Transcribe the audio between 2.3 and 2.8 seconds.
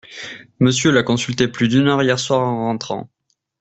en